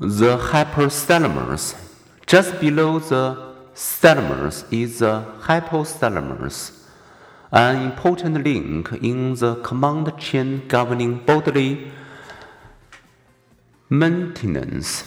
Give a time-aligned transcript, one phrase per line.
[0.00, 1.74] the hypothalamus.
[2.26, 6.72] Just below the thalamus is the hypothalamus,
[7.52, 11.92] an important link in the command chain governing bodily
[13.90, 15.04] maintenance.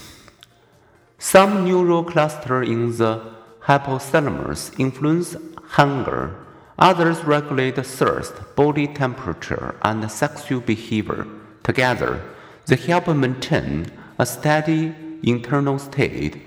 [1.17, 5.35] Some neural clusters in the hypothalamus influence
[5.69, 6.35] hunger.
[6.77, 11.25] Others regulate thirst, body temperature, and sexual behavior.
[11.63, 12.21] Together,
[12.67, 14.93] they help maintain a steady
[15.23, 16.41] internal state.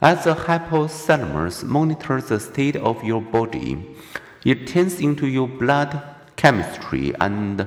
[0.00, 3.96] As the hypothalamus monitors the state of your body,
[4.44, 6.02] it tunes into your blood
[6.36, 7.66] chemistry and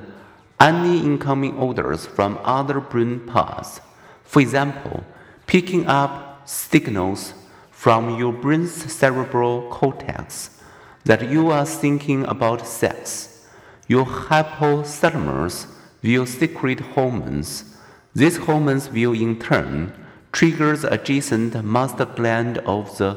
[0.60, 3.80] any incoming orders from other brain parts.
[4.24, 5.04] For example,
[5.46, 7.34] picking up signals
[7.70, 10.60] from your brain's cerebral cortex
[11.04, 13.46] that you are thinking about sex.
[13.86, 15.66] Your hypothalamus
[16.02, 17.76] will secrete hormones.
[18.18, 19.92] These hormones will in turn
[20.32, 23.16] trigger the adjacent master gland of the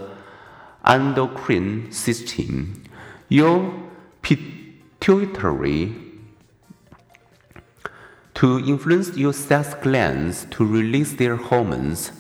[0.85, 2.83] endocrine system.
[3.27, 3.73] Your
[4.21, 5.95] pituitary
[8.35, 12.11] to influence your sex glands to release their hormones.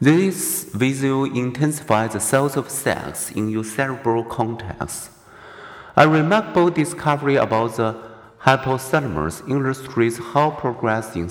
[0.00, 5.10] This will intensifies the cells of sex in your cerebral cortex.
[5.94, 7.96] A remarkable discovery about the
[8.40, 11.28] hypothalamus illustrates how progress in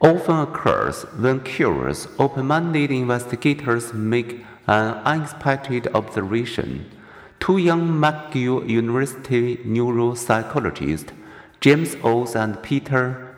[0.00, 6.90] often occurs when curious, open-minded investigators make an unexpected observation.
[7.38, 11.12] Two young McGill University neuropsychologists
[11.60, 13.36] James Olds and Peter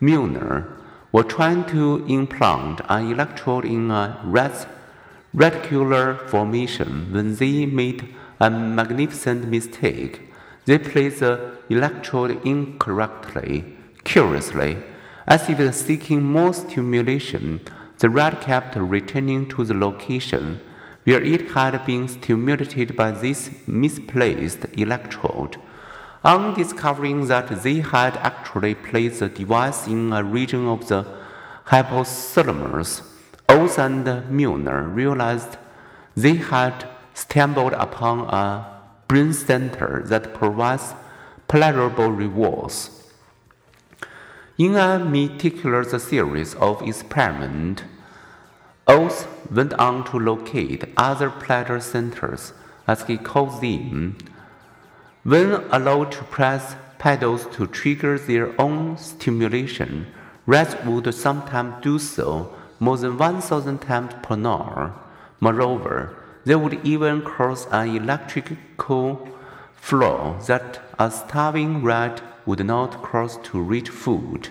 [0.00, 0.68] Milner
[1.12, 4.66] were trying to implant an electrode in a rat's
[5.36, 10.22] reticular formation when they made a magnificent mistake.
[10.64, 13.64] They placed the electrode incorrectly.
[14.04, 14.78] Curiously,
[15.26, 17.60] as if seeking more stimulation,
[17.98, 20.60] the rat kept returning to the location
[21.04, 25.56] where it had been stimulated by this misplaced electrode.
[26.24, 31.06] On discovering that they had actually placed the device in a region of the
[31.66, 33.02] hypothalamus,
[33.48, 35.58] Olds and Milner realized
[36.16, 40.94] they had stumbled upon a brain center that provides
[41.46, 43.03] pleasurable rewards.
[44.56, 47.82] In a meticulous series of experiments,
[48.86, 52.52] Olds went on to locate other pleasure centers,
[52.86, 54.16] as he calls them,
[55.24, 60.06] when allowed to press pedals to trigger their own stimulation,
[60.46, 64.94] rats would sometimes do so more than 1,000 times per hour.
[65.40, 69.28] Moreover, they would even cause an electrical
[69.84, 74.48] flow that a starving rat would not cross to reach food.